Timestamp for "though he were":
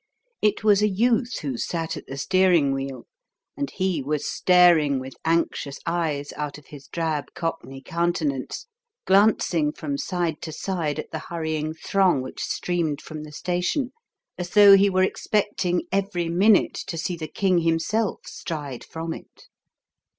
14.49-15.03